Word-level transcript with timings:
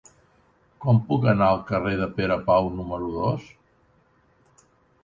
Com 0.85 1.01
puc 1.09 1.27
anar 1.33 1.49
al 1.57 1.61
carrer 1.69 1.93
de 2.01 2.09
Pere 2.17 2.39
Pau 2.49 2.73
número 2.81 3.13
dos? 3.21 3.47